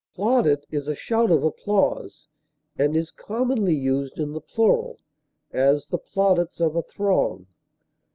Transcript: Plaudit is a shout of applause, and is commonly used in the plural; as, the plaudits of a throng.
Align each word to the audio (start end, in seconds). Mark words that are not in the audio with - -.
Plaudit 0.15 0.65
is 0.71 0.87
a 0.87 0.95
shout 0.95 1.29
of 1.29 1.43
applause, 1.43 2.27
and 2.75 2.95
is 2.97 3.11
commonly 3.11 3.75
used 3.75 4.17
in 4.17 4.31
the 4.33 4.41
plural; 4.41 4.97
as, 5.53 5.85
the 5.85 5.99
plaudits 5.99 6.59
of 6.59 6.75
a 6.75 6.81
throng. 6.81 7.45